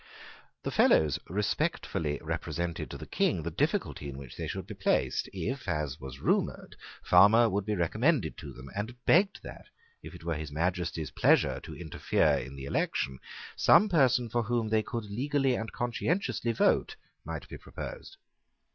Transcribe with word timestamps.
The 0.63 0.71
Fellows 0.71 1.19
respectfully 1.29 2.17
represented 2.23 2.89
to 2.89 2.97
the 2.97 3.05
King 3.05 3.43
the 3.43 3.51
difficulty 3.51 4.09
in 4.09 4.17
which 4.17 4.35
they 4.35 4.47
should 4.47 4.65
be 4.65 4.73
placed, 4.73 5.29
if, 5.31 5.67
as 5.67 5.99
was 5.99 6.17
rumoured, 6.19 6.75
Farmer 7.03 7.47
should 7.53 7.67
be 7.67 7.75
recommended 7.75 8.35
to 8.39 8.51
them, 8.51 8.71
and 8.75 8.95
begged 9.05 9.41
that, 9.43 9.67
if 10.01 10.15
it 10.15 10.23
were 10.23 10.33
His 10.33 10.51
Majesty's 10.51 11.11
pleasure 11.11 11.59
to 11.59 11.75
interfere 11.77 12.39
in 12.43 12.55
the 12.55 12.65
election, 12.65 13.19
some 13.55 13.89
person 13.89 14.27
for 14.27 14.41
whom 14.41 14.69
they 14.69 14.81
could 14.81 15.05
legally 15.05 15.53
and 15.53 15.71
conscientiously 15.71 16.51
vote 16.51 16.95
might 17.23 17.47
be 17.47 17.59
proposed. 17.59 18.17